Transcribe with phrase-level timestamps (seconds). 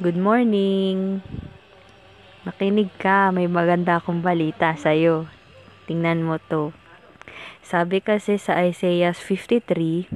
[0.00, 1.20] Good morning!
[2.48, 5.28] Makinig ka, may maganda akong balita sa'yo.
[5.84, 6.72] Tingnan mo to.
[7.60, 10.08] Sabi kasi sa Isaiah 53,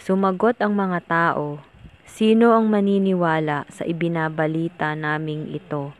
[0.00, 1.60] Sumagot ang mga tao,
[2.08, 5.92] Sino ang maniniwala sa ibinabalita naming ito?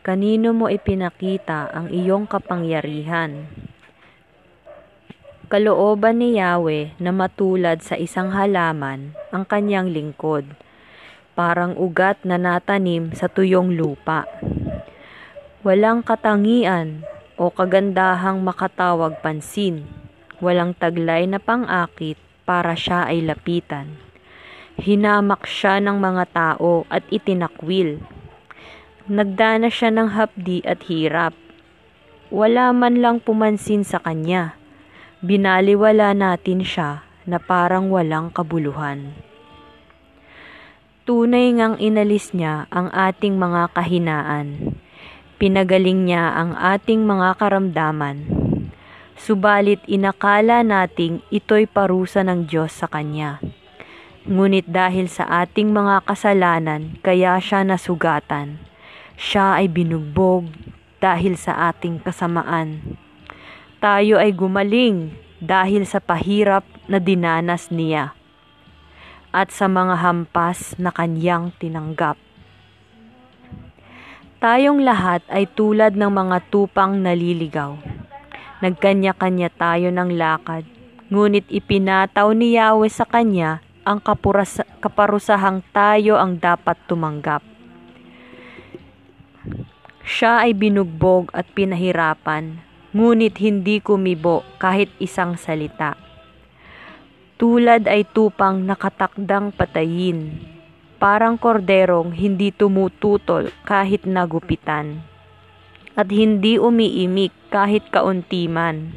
[0.00, 3.44] Kanino mo ipinakita ang iyong kapangyarihan?
[5.52, 10.48] Kalooban ni Yahweh na matulad sa isang halaman ang kanyang lingkod
[11.38, 14.26] parang ugat na natanim sa tuyong lupa.
[15.62, 17.06] Walang katangian
[17.38, 19.86] o kagandahang makatawag pansin.
[20.42, 23.94] Walang taglay na pang-akit para siya ay lapitan.
[24.82, 28.02] Hinamak siya ng mga tao at itinakwil.
[29.06, 31.38] Nagdana siya ng hapdi at hirap.
[32.34, 34.58] Wala man lang pumansin sa kanya.
[35.22, 39.27] Binaliwala natin siya na parang walang kabuluhan.
[41.08, 44.76] Tunay ngang inalis niya ang ating mga kahinaan.
[45.40, 48.28] Pinagaling niya ang ating mga karamdaman.
[49.16, 53.40] Subalit inakala nating ito'y parusa ng Diyos sa Kanya.
[54.28, 58.60] Ngunit dahil sa ating mga kasalanan, kaya siya nasugatan.
[59.16, 60.52] Siya ay binugbog
[61.00, 63.00] dahil sa ating kasamaan.
[63.80, 68.17] Tayo ay gumaling dahil sa pahirap na dinanas niya
[69.38, 72.18] at sa mga hampas na kanyang tinanggap.
[74.42, 77.78] Tayong lahat ay tulad ng mga tupang naliligaw.
[78.58, 80.66] Nagkanya-kanya tayo ng lakad,
[81.14, 87.46] ngunit ipinataw ni Yahweh sa kanya ang kapuras- kaparusahang tayo ang dapat tumanggap.
[90.02, 92.58] Siya ay binugbog at pinahirapan,
[92.90, 96.08] ngunit hindi kumibo kahit isang salita
[97.38, 100.42] tulad ay tupang nakatakdang patayin,
[100.98, 105.06] parang korderong hindi tumututol kahit nagupitan,
[105.94, 108.90] at hindi umiimik kahit kaunti man.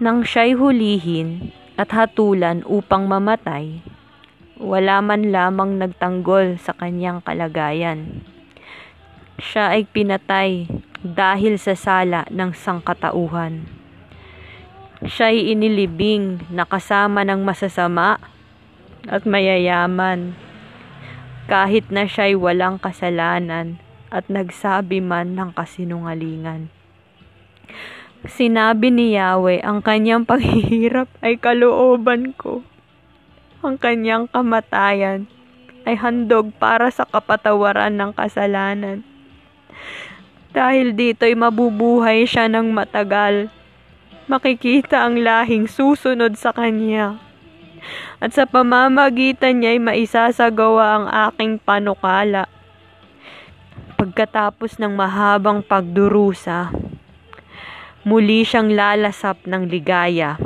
[0.00, 3.84] Nang siya'y hulihin at hatulan upang mamatay,
[4.56, 8.24] wala man lamang nagtanggol sa kanyang kalagayan.
[9.36, 10.72] Siya ay pinatay
[11.04, 13.79] dahil sa sala ng sangkatauhan
[15.00, 18.20] siya'y inilibing na kasama ng masasama
[19.08, 20.36] at mayayaman,
[21.48, 23.80] kahit na siya'y walang kasalanan
[24.12, 26.68] at nagsabi man ng kasinungalingan.
[28.28, 32.60] Sinabi ni Yahweh, ang kanyang paghihirap ay kalooban ko.
[33.64, 35.24] Ang kanyang kamatayan
[35.88, 39.00] ay handog para sa kapatawaran ng kasalanan.
[40.52, 43.48] Dahil dito'y mabubuhay siya ng matagal
[44.30, 47.18] makikita ang lahing susunod sa kanya.
[48.22, 52.46] At sa pamamagitan niya'y maisasagawa ang aking panukala.
[53.98, 56.70] Pagkatapos ng mahabang pagdurusa,
[58.06, 60.38] muli siyang lalasap ng ligaya.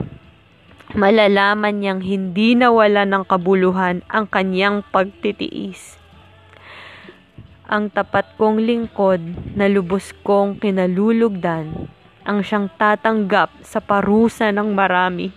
[0.97, 6.01] Malalaman niyang hindi nawala ng kabuluhan ang kanyang pagtitiis.
[7.69, 9.21] Ang tapat kong lingkod
[9.59, 11.91] na lubos kong kinalulugdan
[12.25, 15.29] ang siyang tatanggap sa parusa ng marami.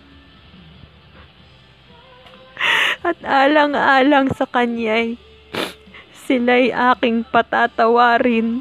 [3.04, 5.28] At alang-alang sa kanya'y
[6.28, 8.60] sila'y aking patatawarin.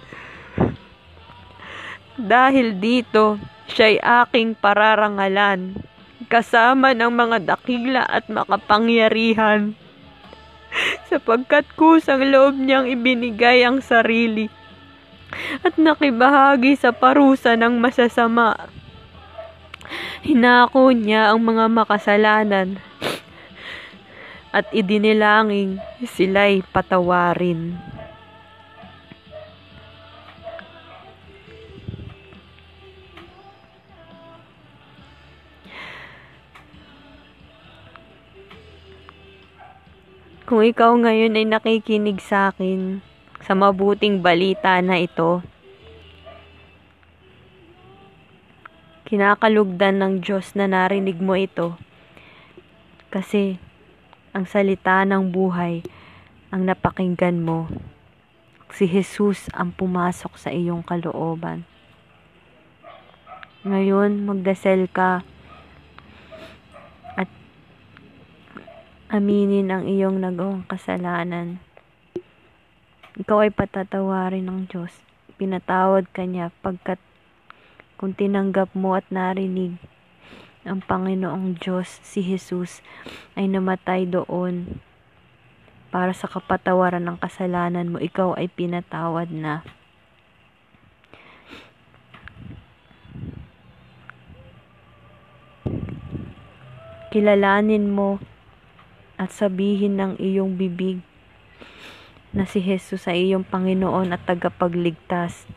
[2.16, 3.36] Dahil dito,
[3.68, 5.76] siya'y aking pararangalan,
[6.32, 9.76] kasama ng mga dakila at makapangyarihan.
[11.12, 14.48] Sapagkat kusang loob niyang ibinigay ang sarili
[15.62, 18.56] at nakibahagi sa parusa ng masasama.
[20.26, 22.82] Hinako niya ang mga makasalanan
[24.52, 27.78] at idinilangin sila'y patawarin.
[40.48, 43.04] Kung ikaw ngayon ay nakikinig sa akin,
[43.48, 45.40] sa mabuting balita na ito.
[49.08, 51.80] Kinakalugdan ng Diyos na narinig mo ito
[53.08, 53.56] kasi
[54.36, 55.80] ang salita ng buhay
[56.52, 57.72] ang napakinggan mo.
[58.76, 61.64] Si Jesus ang pumasok sa iyong kalooban.
[63.64, 65.24] Ngayon, magdasal ka
[67.16, 67.32] at
[69.08, 71.64] aminin ang iyong nagawang kasalanan.
[73.18, 74.94] Ikaw ay patatawarin ng Diyos.
[75.42, 77.02] Pinatawad ka niya pagkat
[77.98, 79.82] kung tinanggap mo at narinig
[80.68, 82.84] ang Panginoong Diyos, si Jesus,
[83.40, 84.84] ay namatay doon
[85.88, 89.64] para sa kapatawaran ng kasalanan mo, ikaw ay pinatawad na.
[97.16, 98.20] Kilalanin mo
[99.16, 101.07] at sabihin ng iyong bibig
[102.38, 105.50] na si Jesus ay iyong Panginoon at tagapagligtas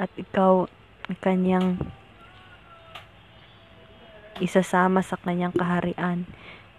[0.00, 0.64] at ikaw
[1.04, 1.76] ang kanyang
[4.40, 6.24] isasama sa kanyang kaharian.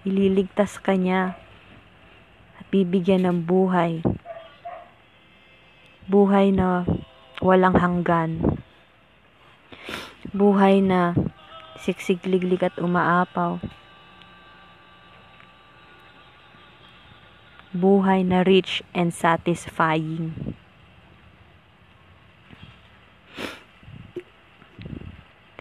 [0.01, 1.37] Ililigtas ka niya
[2.57, 4.01] at bibigyan ng buhay.
[6.09, 6.89] Buhay na
[7.37, 8.41] walang hanggan.
[10.33, 11.13] Buhay na
[11.77, 13.61] siksigliglig at umaapaw.
[17.69, 20.57] Buhay na rich and satisfying.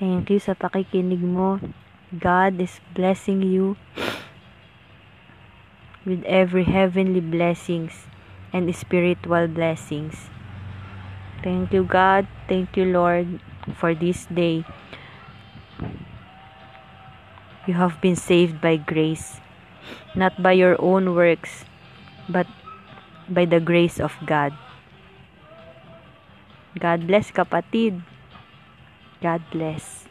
[0.00, 1.60] Thank you sa pakikinig mo.
[2.08, 3.76] God is blessing you
[6.08, 8.08] with every heavenly blessings
[8.56, 10.32] and spiritual blessings.
[11.44, 12.24] Thank you, God.
[12.48, 13.44] Thank you, Lord,
[13.76, 14.64] for this day.
[17.68, 19.44] You have been saved by grace,
[20.16, 21.67] not by your own works,
[22.28, 22.46] but
[23.28, 24.52] by the grace of God.
[26.78, 28.02] God bless kapatid.
[29.20, 30.07] God bless.